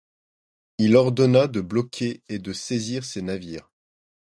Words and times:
Il 0.79 0.95
ordonna 0.95 1.47
de 1.47 1.61
bloquer 1.61 2.23
et 2.27 2.39
de 2.39 2.53
saisir 2.53 3.05
ses 3.05 3.21
navires. 3.21 3.69